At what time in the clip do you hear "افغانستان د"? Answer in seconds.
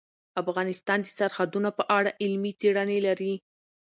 0.41-1.07